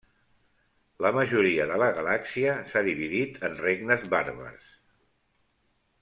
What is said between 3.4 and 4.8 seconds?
en regnes bàrbars.